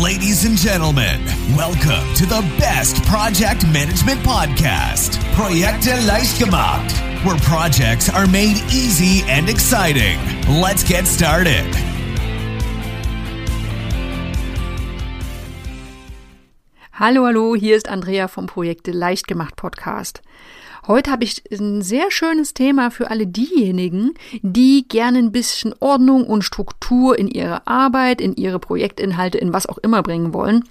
[0.00, 1.22] Ladies and gentlemen,
[1.54, 6.90] welcome to the best project management podcast, Projekte leicht gemacht,
[7.26, 10.18] where projects are made easy and exciting.
[10.48, 11.66] Let's get started.
[16.92, 20.22] Hallo, hallo, hier ist Andrea vom Projekte leicht gemacht Podcast.
[20.86, 26.26] Heute habe ich ein sehr schönes Thema für alle diejenigen, die gerne ein bisschen Ordnung
[26.26, 30.64] und Struktur in ihre Arbeit, in ihre Projektinhalte, in was auch immer bringen wollen.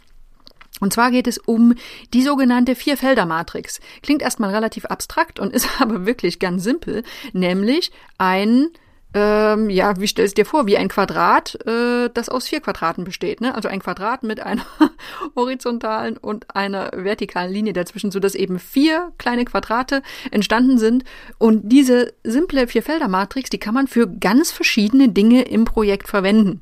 [0.82, 1.76] Und zwar geht es um
[2.14, 3.80] die sogenannte Vierfelder-Matrix.
[4.02, 8.68] Klingt erstmal relativ abstrakt und ist aber wirklich ganz simpel, nämlich ein
[9.14, 13.04] ähm, ja, wie stellst du dir vor, wie ein Quadrat, äh, das aus vier Quadraten
[13.04, 13.42] besteht.
[13.42, 13.54] Ne?
[13.54, 14.66] Also ein Quadrat mit einer
[15.36, 20.02] horizontalen und einer vertikalen Linie dazwischen, so dass eben vier kleine Quadrate
[20.32, 21.04] entstanden sind.
[21.38, 26.62] Und diese simple Vierfelder-Matrix, die kann man für ganz verschiedene Dinge im Projekt verwenden.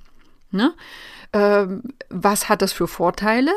[0.49, 0.73] Ne?
[1.33, 3.51] Ähm, was hat das für Vorteile?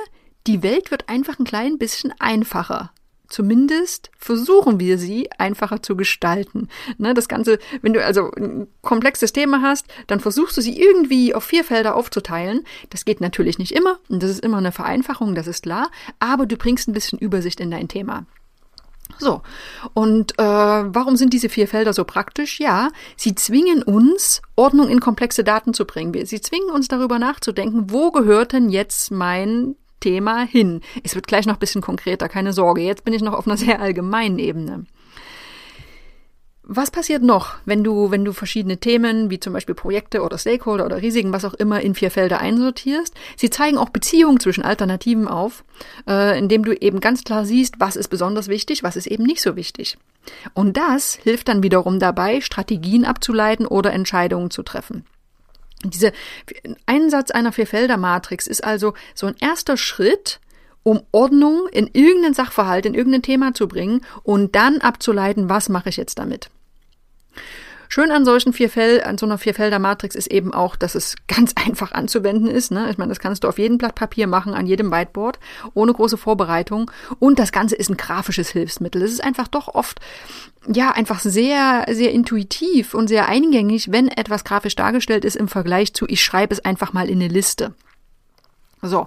[0.47, 2.91] Die Welt wird einfach ein klein bisschen einfacher.
[3.33, 6.69] Zumindest versuchen wir sie einfacher zu gestalten.
[6.98, 11.34] Ne, das Ganze, wenn du also ein komplexes Thema hast, dann versuchst du sie irgendwie
[11.34, 12.66] auf vier Felder aufzuteilen.
[12.91, 16.44] Das geht natürlich nicht immer und das ist immer eine Vereinfachung, das ist klar, aber
[16.44, 18.27] du bringst ein bisschen Übersicht in dein Thema.
[19.19, 19.41] So,
[19.94, 22.60] und äh, warum sind diese vier Felder so praktisch?
[22.60, 26.27] Ja, sie zwingen uns, Ordnung in komplexe Daten zu bringen.
[26.27, 30.83] Sie zwingen uns darüber nachzudenken, wo gehört denn jetzt mein Thema hin.
[31.03, 32.83] Es wird gleich noch ein bisschen konkreter, keine Sorge.
[32.83, 34.84] Jetzt bin ich noch auf einer sehr allgemeinen Ebene.
[36.64, 40.86] Was passiert noch, wenn du, wenn du verschiedene Themen, wie zum Beispiel Projekte oder Stakeholder
[40.86, 43.14] oder Risiken, was auch immer, in vier Felder einsortierst?
[43.36, 45.64] Sie zeigen auch Beziehungen zwischen Alternativen auf,
[46.09, 49.42] äh, indem du eben ganz klar siehst, was ist besonders wichtig, was ist eben nicht
[49.42, 49.98] so wichtig.
[50.55, 55.05] Und das hilft dann wiederum dabei, Strategien abzuleiten oder Entscheidungen zu treffen.
[55.84, 56.12] Dieser
[56.86, 60.41] Einsatz einer Vierfelder-Matrix ist also so ein erster Schritt,
[60.83, 65.88] um Ordnung in irgendeinen Sachverhalt, in irgendein Thema zu bringen und dann abzuleiten, was mache
[65.88, 66.50] ich jetzt damit.
[67.94, 71.92] Schön an solchen Vierfeld, an so einer Vierfelder-Matrix ist eben auch, dass es ganz einfach
[71.92, 72.70] anzuwenden ist.
[72.70, 72.91] Ne?
[72.91, 75.38] Ich meine, das kannst du auf jedem Blatt Papier machen, an jedem Whiteboard,
[75.75, 76.91] ohne große Vorbereitung.
[77.19, 79.03] Und das Ganze ist ein grafisches Hilfsmittel.
[79.03, 80.00] Es ist einfach doch oft,
[80.66, 85.92] ja, einfach sehr, sehr intuitiv und sehr eingängig, wenn etwas grafisch dargestellt ist im Vergleich
[85.92, 87.74] zu, ich schreibe es einfach mal in eine Liste.
[88.80, 89.06] So.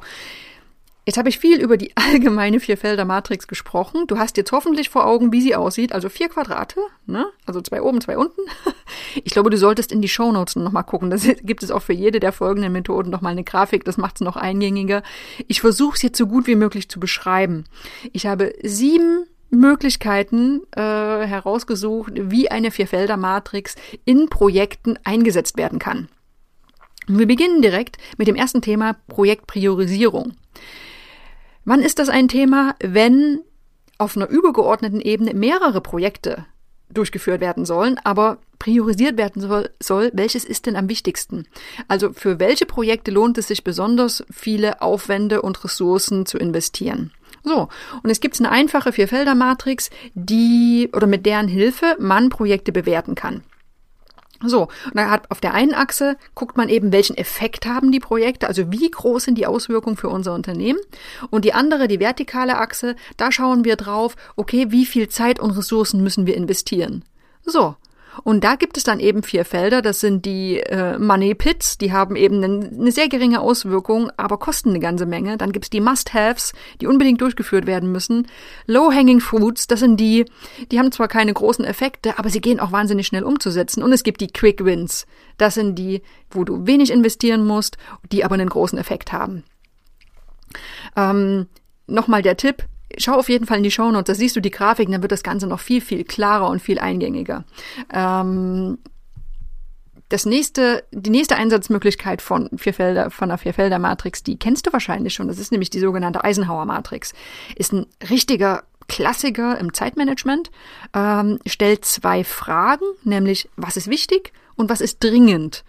[1.07, 4.05] Jetzt habe ich viel über die allgemeine Vierfelder-Matrix gesprochen.
[4.05, 5.91] Du hast jetzt hoffentlich vor Augen, wie sie aussieht.
[5.91, 7.25] Also vier Quadrate, ne?
[7.47, 8.41] Also zwei oben, zwei unten.
[9.23, 11.09] Ich glaube, du solltest in die Shownotes nochmal gucken.
[11.09, 13.83] Da gibt es auch für jede der folgenden Methoden nochmal eine Grafik.
[13.85, 15.03] Das macht es noch eingängiger.
[15.47, 17.65] Ich versuche es jetzt so gut wie möglich zu beschreiben.
[18.13, 26.09] Ich habe sieben Möglichkeiten äh, herausgesucht, wie eine Vierfelder-Matrix in Projekten eingesetzt werden kann.
[27.07, 30.33] Wir beginnen direkt mit dem ersten Thema Projektpriorisierung.
[31.63, 33.41] Wann ist das ein Thema, wenn
[33.97, 36.45] auf einer übergeordneten Ebene mehrere Projekte
[36.89, 41.47] durchgeführt werden sollen, aber priorisiert werden soll, soll, welches ist denn am wichtigsten?
[41.87, 47.11] Also für welche Projekte lohnt es sich besonders viele Aufwände und Ressourcen zu investieren?
[47.43, 47.69] So,
[48.03, 53.43] und es gibt eine einfache Vierfelder-Matrix, die oder mit deren Hilfe man Projekte bewerten kann.
[54.43, 57.99] So, und dann hat auf der einen Achse guckt man eben, welchen Effekt haben die
[57.99, 60.79] Projekte, also wie groß sind die Auswirkungen für unser Unternehmen.
[61.29, 65.51] Und die andere, die vertikale Achse, da schauen wir drauf, okay, wie viel Zeit und
[65.51, 67.03] Ressourcen müssen wir investieren.
[67.45, 67.75] So,
[68.23, 69.81] und da gibt es dann eben vier Felder.
[69.81, 74.69] Das sind die äh, Money Pits, die haben eben eine sehr geringe Auswirkung, aber kosten
[74.69, 75.37] eine ganze Menge.
[75.37, 78.27] Dann gibt es die Must-Haves, die unbedingt durchgeführt werden müssen.
[78.67, 80.25] Low-Hanging Fruits, das sind die,
[80.71, 83.83] die haben zwar keine großen Effekte, aber sie gehen auch wahnsinnig schnell umzusetzen.
[83.83, 85.05] Und es gibt die Quick Wins.
[85.37, 87.77] Das sind die, wo du wenig investieren musst,
[88.11, 89.43] die aber einen großen Effekt haben.
[90.95, 91.47] Ähm,
[91.87, 92.65] Nochmal der Tipp,
[92.97, 95.11] schau auf jeden Fall in die Show Notes, da siehst du die Grafiken, dann wird
[95.11, 97.43] das Ganze noch viel, viel klarer und viel eingängiger.
[97.93, 98.77] Ähm,
[100.09, 105.27] das nächste, die nächste Einsatzmöglichkeit von Vierfelder, von der Vierfelder-Matrix, die kennst du wahrscheinlich schon.
[105.27, 107.13] Das ist nämlich die sogenannte Eisenhower-Matrix.
[107.55, 110.51] Ist ein richtiger Klassiker im Zeitmanagement.
[110.93, 115.63] Ähm, stellt zwei Fragen, nämlich was ist wichtig und was ist dringend.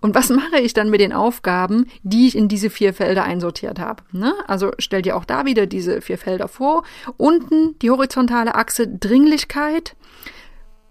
[0.00, 3.78] Und was mache ich dann mit den Aufgaben, die ich in diese vier Felder einsortiert
[3.78, 4.02] habe?
[4.12, 4.34] Ne?
[4.46, 6.84] Also stell dir auch da wieder diese vier Felder vor.
[7.16, 9.96] Unten die horizontale Achse Dringlichkeit.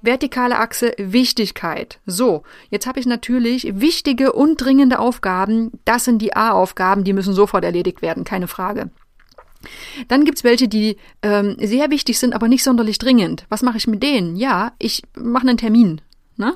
[0.02, 2.00] Vertikale Achse Wichtigkeit.
[2.06, 5.72] So, jetzt habe ich natürlich wichtige und dringende Aufgaben.
[5.84, 8.92] Das sind die A-Aufgaben, die müssen sofort erledigt werden, keine Frage.
[10.08, 13.46] Dann gibt's welche, die ähm, sehr wichtig sind, aber nicht sonderlich dringend.
[13.50, 14.36] Was mache ich mit denen?
[14.38, 16.02] Ja, ich mache einen Termin.
[16.38, 16.56] Ne?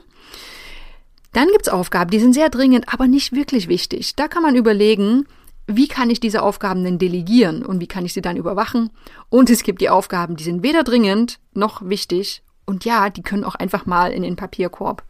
[1.34, 4.16] Dann gibt's Aufgaben, die sind sehr dringend, aber nicht wirklich wichtig.
[4.16, 5.26] Da kann man überlegen,
[5.68, 8.92] wie kann ich diese Aufgaben denn delegieren und wie kann ich sie dann überwachen?
[9.30, 13.44] Und es gibt die Aufgaben, die sind weder dringend noch wichtig und ja, die können
[13.44, 15.04] auch einfach mal in den Papierkorb.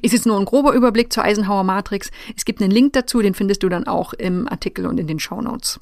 [0.00, 2.10] Ist jetzt nur ein grober Überblick zur Eisenhower Matrix.
[2.36, 5.18] Es gibt einen Link dazu, den findest du dann auch im Artikel und in den
[5.18, 5.80] Show Notes.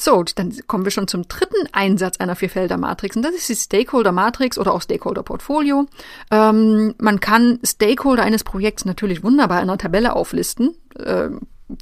[0.00, 4.58] So, dann kommen wir schon zum dritten Einsatz einer Vierfelder-Matrix und das ist die Stakeholder-Matrix
[4.58, 5.86] oder auch Stakeholder-Portfolio.
[6.30, 10.74] Ähm, man kann Stakeholder eines Projekts natürlich wunderbar in einer Tabelle auflisten.
[10.98, 11.30] Äh,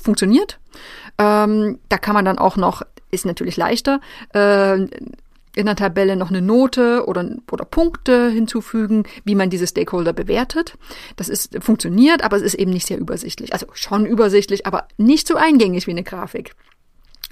[0.01, 0.59] funktioniert.
[1.19, 4.01] Ähm, da kann man dann auch noch, ist natürlich leichter,
[4.33, 4.87] äh,
[5.55, 10.79] in der Tabelle noch eine Note oder, oder Punkte hinzufügen, wie man diese Stakeholder bewertet.
[11.17, 13.53] Das ist, funktioniert, aber es ist eben nicht sehr übersichtlich.
[13.53, 16.55] Also schon übersichtlich, aber nicht so eingängig wie eine Grafik.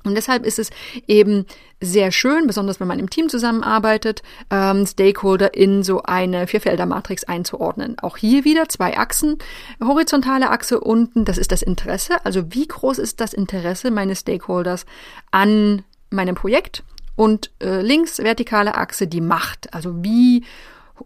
[0.05, 0.71] Und deshalb ist es
[1.07, 1.47] eben
[1.81, 7.99] sehr schön, besonders wenn man im Team zusammenarbeitet, ähm, Stakeholder in so eine Vierfelder-Matrix einzuordnen.
[8.01, 9.39] Auch hier wieder zwei Achsen.
[9.83, 12.25] Horizontale Achse unten, das ist das Interesse.
[12.25, 14.87] Also wie groß ist das Interesse meines Stakeholders
[15.31, 16.83] an meinem Projekt?
[17.17, 19.75] Und äh, links vertikale Achse die Macht.
[19.75, 20.45] Also wie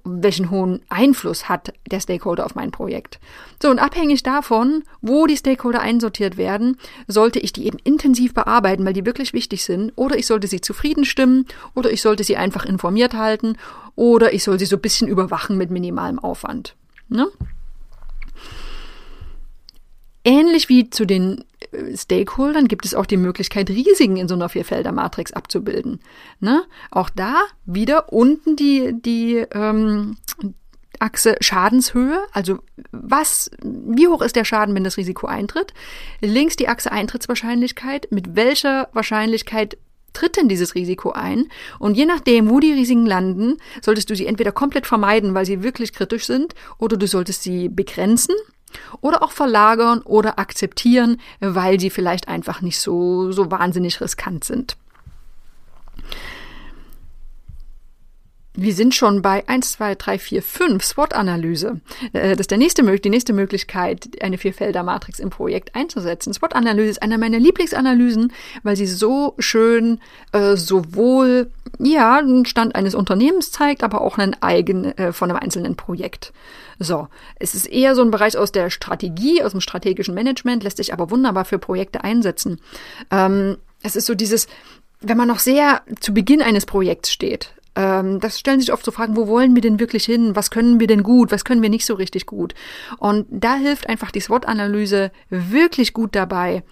[0.05, 3.21] welchen hohen Einfluss hat der Stakeholder auf mein Projekt.
[3.63, 8.85] So, und abhängig davon, wo die Stakeholder einsortiert werden, sollte ich die eben intensiv bearbeiten,
[8.85, 12.37] weil die wirklich wichtig sind, oder ich sollte sie zufrieden stimmen, oder ich sollte sie
[12.37, 13.57] einfach informiert halten,
[13.97, 16.75] oder ich soll sie so ein bisschen überwachen mit minimalem Aufwand.
[17.09, 17.29] Ne?
[20.25, 24.49] Ähnlich wie zu den äh, Stakeholdern gibt es auch die Möglichkeit, Risiken in so einer
[24.49, 26.01] Vierfelder-Matrix abzubilden.
[26.41, 26.65] Ne?
[26.91, 30.17] Auch da wieder unten die, die ähm,
[30.99, 32.59] Achse Schadenshöhe, also
[32.91, 35.75] was, wie hoch ist der Schaden, wenn das Risiko eintritt?
[36.21, 39.77] Links die Achse Eintrittswahrscheinlichkeit, mit welcher Wahrscheinlichkeit
[40.15, 41.49] tritt denn dieses Risiko ein?
[41.79, 45.63] Und je nachdem, wo die Risiken landen, solltest du sie entweder komplett vermeiden, weil sie
[45.63, 48.35] wirklich kritisch sind, oder du solltest sie begrenzen
[49.01, 54.77] oder auch verlagern oder akzeptieren, weil sie vielleicht einfach nicht so, so wahnsinnig riskant sind.
[58.57, 61.81] Wir sind schon bei 1, 2, 3, 4, 5 SWOT-Analyse.
[62.13, 66.33] Das ist der nächste, die nächste Möglichkeit, eine Vierfelder-Matrix im Projekt einzusetzen.
[66.33, 69.99] SWOT-Analyse ist einer meiner Lieblingsanalysen, weil sie so schön
[70.31, 75.41] äh, sowohl ja, einen Stand eines Unternehmens zeigt, aber auch einen eigenen äh, von einem
[75.41, 76.33] einzelnen Projekt.
[76.79, 77.09] So,
[77.41, 80.93] es ist eher so ein Bereich aus der Strategie, aus dem strategischen Management, lässt sich
[80.93, 82.61] aber wunderbar für Projekte einsetzen.
[83.11, 84.47] Ähm, es ist so dieses,
[85.01, 88.91] wenn man noch sehr zu Beginn eines Projekts steht, ähm, das stellen sich oft so
[88.91, 90.37] Fragen, wo wollen wir denn wirklich hin?
[90.37, 91.33] Was können wir denn gut?
[91.33, 92.55] Was können wir nicht so richtig gut?
[92.99, 96.63] Und da hilft einfach die SWOT-Analyse wirklich gut dabei,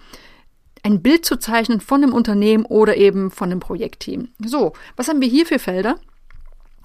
[0.83, 4.29] ein Bild zu zeichnen von einem Unternehmen oder eben von einem Projektteam.
[4.43, 5.95] So, was haben wir hier für Felder?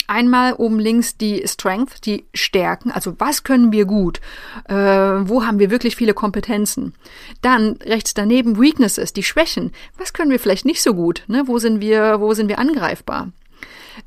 [0.07, 4.23] Einmal oben links die Strength, die Stärken, also was können wir gut,
[4.67, 6.95] äh, wo haben wir wirklich viele Kompetenzen.
[7.43, 11.43] Dann rechts daneben Weaknesses, die Schwächen, was können wir vielleicht nicht so gut, ne?
[11.45, 13.33] wo sind wir, wo sind wir angreifbar.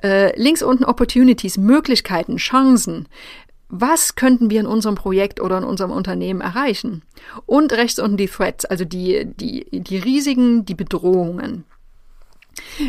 [0.03, 3.07] Äh, links unten Opportunities, Möglichkeiten, Chancen.
[3.69, 7.03] Was könnten wir in unserem Projekt oder in unserem Unternehmen erreichen?
[7.45, 11.63] Und rechts unten die Threats, also die, die, die Risiken, die Bedrohungen.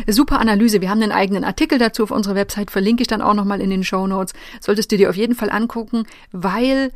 [0.07, 0.81] Super Analyse.
[0.81, 3.69] Wir haben einen eigenen Artikel dazu auf unserer Website, verlinke ich dann auch nochmal in
[3.69, 4.33] den Show Notes.
[4.59, 6.91] Solltest du dir auf jeden Fall angucken, weil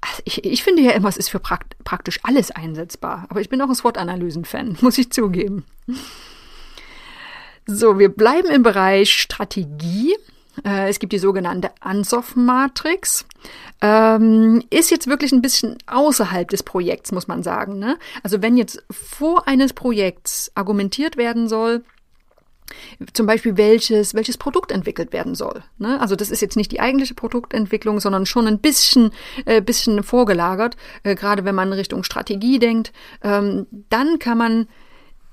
[0.00, 3.26] also ich, ich finde ja immer, es ist für prakt praktisch alles einsetzbar.
[3.28, 5.64] Aber ich bin auch ein SWOT-Analysen-Fan, muss ich zugeben.
[7.72, 10.16] So, wir bleiben im Bereich Strategie.
[10.64, 13.26] Äh, es gibt die sogenannte Ansoff-Matrix.
[13.80, 17.78] Ähm, ist jetzt wirklich ein bisschen außerhalb des Projekts, muss man sagen.
[17.78, 17.96] Ne?
[18.24, 21.84] Also wenn jetzt vor eines Projekts argumentiert werden soll,
[23.12, 25.62] zum Beispiel welches, welches Produkt entwickelt werden soll.
[25.78, 26.00] Ne?
[26.00, 29.12] Also das ist jetzt nicht die eigentliche Produktentwicklung, sondern schon ein bisschen,
[29.44, 32.92] äh, bisschen vorgelagert, äh, gerade wenn man Richtung Strategie denkt.
[33.22, 34.66] Ähm, dann kann man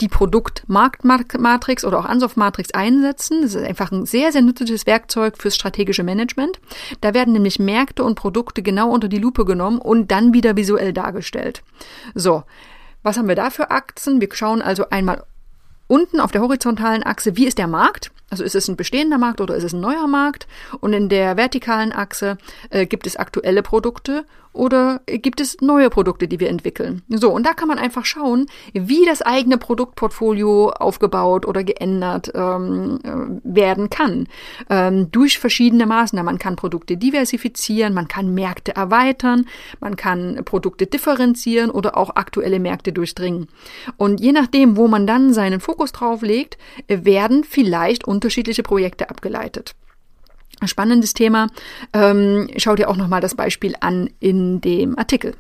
[0.02, 3.42] die Produktmarktmatrix oder auch Ansoff-Matrix einsetzen.
[3.42, 6.60] Das ist einfach ein sehr, sehr nützliches Werkzeug fürs strategische Management.
[7.02, 10.94] Da werden nämlich Märkte und Produkte genau unter die Lupe genommen und dann wieder visuell
[10.94, 11.64] dargestellt.
[12.14, 12.44] So.
[13.04, 14.20] Was haben wir da für Achsen?
[14.20, 15.24] Wir schauen also einmal
[15.88, 18.12] unten auf der horizontalen Achse, wie ist der Markt?
[18.30, 20.48] Also ist es ein bestehender Markt oder ist es ein neuer Markt?
[20.82, 22.38] Und in der vertikalen Achse
[22.70, 24.26] äh, gibt es aktuelle Produkte
[24.58, 27.04] oder gibt es neue Produkte, die wir entwickeln?
[27.10, 33.00] So, und da kann man einfach schauen, wie das eigene Produktportfolio aufgebaut oder geändert ähm,
[33.04, 34.28] äh, werden kann.
[34.70, 36.26] Ähm, durch verschiedene Maßnahmen.
[36.26, 39.46] Man kann Produkte diversifizieren, man kann Märkte erweitern,
[39.80, 43.48] man kann Produkte differenzieren oder auch aktuelle Märkte durchdringen.
[43.98, 49.76] Und je nachdem, wo man dann seinen Fokus drauf legt, werden vielleicht unterschiedliche Projekte abgeleitet.
[50.66, 51.48] Spannendes Thema.
[51.94, 55.36] Ähm, schau dir auch nochmal das Beispiel an in dem Artikel.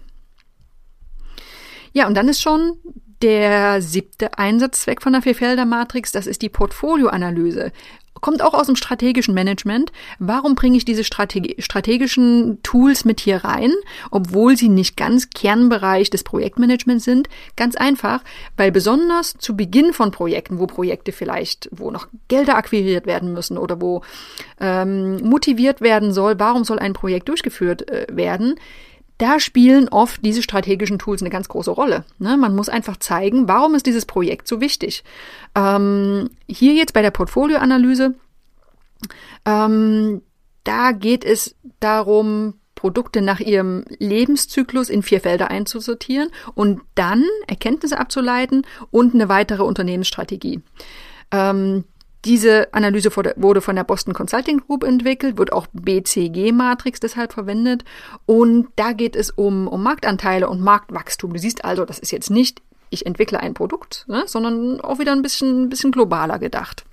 [1.94, 2.74] Ja, und dann ist schon
[3.22, 7.72] der siebte Einsatzzweck von der Vierfelder-Matrix, das ist die Portfolioanalyse
[8.22, 9.92] kommt auch aus dem strategischen Management.
[10.20, 13.72] Warum bringe ich diese Strate strategischen Tools mit hier rein,
[14.12, 17.30] obwohl sie nicht ganz Kernbereich des Projektmanagements sind?
[17.56, 18.24] Ganz einfach,
[18.56, 23.58] weil besonders zu Beginn von Projekten, wo Projekte vielleicht, wo noch Gelder akquiriert werden müssen
[23.58, 24.02] oder wo
[24.60, 28.56] ähm, motiviert werden soll, warum soll ein Projekt durchgeführt äh, werden,
[29.18, 32.06] da spielen oft diese strategischen Tools eine ganz große Rolle.
[32.20, 32.38] Ne?
[32.38, 35.04] Man muss einfach zeigen, warum ist dieses Projekt so wichtig.
[35.56, 38.16] Ähm, hier jetzt bei der Portfolioanalyse,
[39.46, 40.22] ähm,
[40.64, 48.00] da geht es darum, Produkte nach ihrem Lebenszyklus in vier Felder einzusortieren und dann Erkenntnisse
[48.00, 50.62] abzuleiten und eine weitere Unternehmensstrategie.
[51.32, 51.86] Ähm,
[52.28, 57.86] diese Analyse wurde von der Boston Consulting Group entwickelt, wird auch BCG-Matrix deshalb verwendet.
[58.26, 61.32] Und da geht es um, um Marktanteile und Marktwachstum.
[61.32, 65.14] Du siehst also, das ist jetzt nicht, ich entwickle ein Produkt, ne, sondern auch wieder
[65.14, 66.84] ein bisschen, ein bisschen globaler gedacht.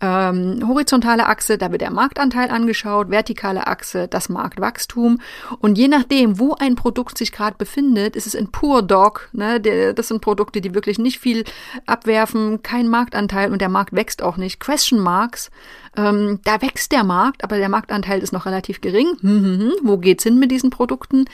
[0.00, 5.20] Ähm, horizontale Achse, da wird der Marktanteil angeschaut, vertikale Achse, das Marktwachstum.
[5.58, 9.28] Und je nachdem, wo ein Produkt sich gerade befindet, ist es ein Pur Dog.
[9.32, 9.60] Ne?
[9.94, 11.44] das sind Produkte, die wirklich nicht viel
[11.86, 14.60] abwerfen, kein Marktanteil und der Markt wächst auch nicht.
[14.60, 15.50] Question Marks,
[15.96, 19.16] ähm, da wächst der Markt, aber der Marktanteil ist noch relativ gering.
[19.20, 19.72] Hm, hm, hm.
[19.82, 21.24] Wo geht's hin mit diesen Produkten?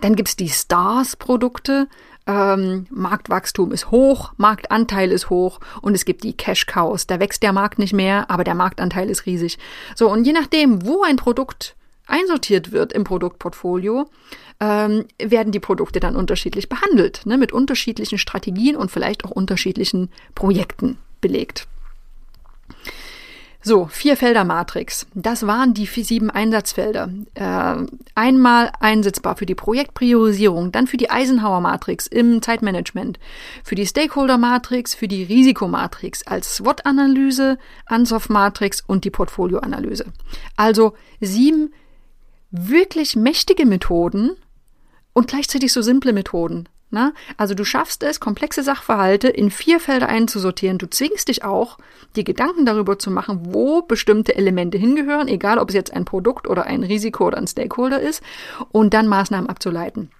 [0.00, 1.88] Dann gibt's die Stars-Produkte
[2.26, 7.06] ähm, Marktwachstum ist hoch, Marktanteil ist hoch und es gibt die Cash Cows.
[7.06, 9.58] Da wächst der Markt nicht mehr, aber der Marktanteil ist riesig.
[9.94, 11.76] So, und je nachdem, wo ein Produkt
[12.06, 14.10] einsortiert wird im Produktportfolio,
[14.60, 20.10] ähm, werden die Produkte dann unterschiedlich behandelt, ne, mit unterschiedlichen Strategien und vielleicht auch unterschiedlichen
[20.34, 21.66] Projekten belegt.
[23.66, 25.06] So, vier Felder Matrix.
[25.14, 27.08] Das waren die sieben Einsatzfelder.
[27.32, 27.76] Äh,
[28.14, 33.18] einmal einsetzbar für die Projektpriorisierung, dann für die Eisenhower Matrix im Zeitmanagement,
[33.62, 37.56] für die Stakeholder Matrix, für die Risikomatrix als SWOT-Analyse,
[37.86, 40.04] Ansoff Matrix und die Portfolio-Analyse.
[40.56, 40.92] Also
[41.22, 41.72] sieben
[42.50, 44.32] wirklich mächtige Methoden
[45.14, 46.68] und gleichzeitig so simple Methoden.
[46.94, 47.12] Na?
[47.36, 50.78] Also du schaffst es, komplexe Sachverhalte in vier Felder einzusortieren.
[50.78, 51.76] Du zwingst dich auch,
[52.14, 56.48] dir Gedanken darüber zu machen, wo bestimmte Elemente hingehören, egal ob es jetzt ein Produkt
[56.48, 58.22] oder ein Risiko oder ein Stakeholder ist,
[58.70, 60.10] und dann Maßnahmen abzuleiten.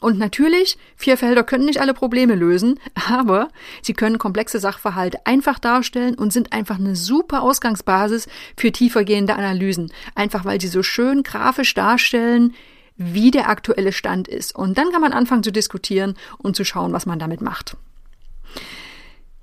[0.00, 2.78] Und natürlich, vier Felder können nicht alle Probleme lösen,
[3.10, 3.48] aber
[3.82, 9.92] sie können komplexe Sachverhalte einfach darstellen und sind einfach eine super Ausgangsbasis für tiefergehende Analysen.
[10.14, 12.54] Einfach weil sie so schön grafisch darstellen,
[12.98, 14.54] wie der aktuelle Stand ist.
[14.54, 17.76] Und dann kann man anfangen zu diskutieren und zu schauen, was man damit macht.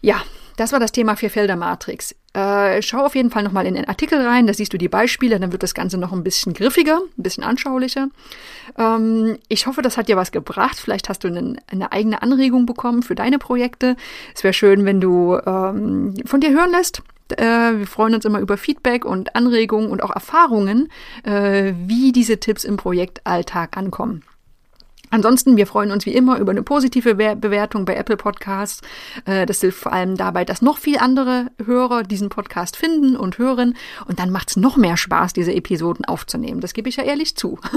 [0.02, 0.22] Ja,
[0.58, 2.16] das war das Thema Vierfelder-Matrix.
[2.34, 5.40] Äh, schau auf jeden Fall nochmal in den Artikel rein, da siehst du die Beispiele,
[5.40, 8.10] dann wird das Ganze noch ein bisschen griffiger, ein bisschen anschaulicher.
[8.78, 10.78] Ähm, ich hoffe, das hat dir was gebracht.
[10.78, 13.96] Vielleicht hast du einen, eine eigene Anregung bekommen für deine Projekte.
[14.34, 17.02] Es wäre schön, wenn du ähm, von dir hören lässt.
[17.34, 20.90] Äh, wir freuen uns immer über Feedback und Anregungen und auch Erfahrungen,
[21.24, 24.24] äh, wie diese Tipps im Projektalltag ankommen.
[25.12, 28.82] Ansonsten, wir freuen uns wie immer über eine positive Bewertung bei Apple Podcasts.
[29.26, 33.38] Äh, das hilft vor allem dabei, dass noch viel andere Hörer diesen Podcast finden und
[33.38, 33.78] hören.
[34.08, 36.60] Und dann macht es noch mehr Spaß, diese Episoden aufzunehmen.
[36.60, 37.60] Das gebe ich ja ehrlich zu.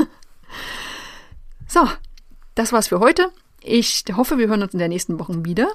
[1.71, 1.87] So,
[2.55, 3.31] das war's für heute.
[3.63, 5.69] Ich hoffe, wir hören uns in der nächsten Woche wieder.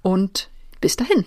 [0.00, 0.48] Und
[0.80, 1.26] bis dahin.